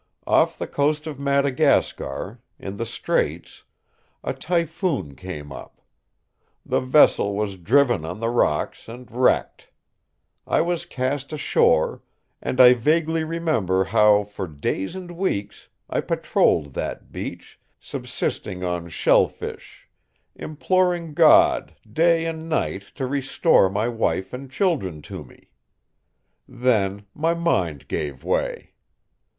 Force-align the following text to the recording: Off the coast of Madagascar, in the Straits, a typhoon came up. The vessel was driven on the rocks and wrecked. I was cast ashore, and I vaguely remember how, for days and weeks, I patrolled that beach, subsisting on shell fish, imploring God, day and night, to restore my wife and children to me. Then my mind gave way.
Off 0.25 0.57
the 0.57 0.65
coast 0.65 1.05
of 1.05 1.19
Madagascar, 1.19 2.39
in 2.57 2.77
the 2.77 2.87
Straits, 2.87 3.65
a 4.23 4.33
typhoon 4.33 5.13
came 5.15 5.51
up. 5.51 5.79
The 6.65 6.79
vessel 6.79 7.35
was 7.35 7.55
driven 7.55 8.03
on 8.03 8.19
the 8.19 8.29
rocks 8.31 8.89
and 8.89 9.11
wrecked. 9.11 9.69
I 10.47 10.59
was 10.61 10.85
cast 10.85 11.31
ashore, 11.31 12.01
and 12.41 12.59
I 12.59 12.73
vaguely 12.73 13.23
remember 13.23 13.83
how, 13.83 14.23
for 14.23 14.47
days 14.47 14.95
and 14.95 15.11
weeks, 15.11 15.69
I 15.87 16.01
patrolled 16.01 16.73
that 16.73 17.11
beach, 17.11 17.59
subsisting 17.79 18.63
on 18.63 18.89
shell 18.89 19.27
fish, 19.27 19.87
imploring 20.35 21.13
God, 21.13 21.75
day 21.93 22.25
and 22.25 22.49
night, 22.49 22.85
to 22.95 23.05
restore 23.05 23.69
my 23.69 23.87
wife 23.87 24.33
and 24.33 24.49
children 24.49 25.03
to 25.03 25.23
me. 25.23 25.51
Then 26.47 27.05
my 27.13 27.35
mind 27.35 27.87
gave 27.87 28.23
way. 28.23 28.71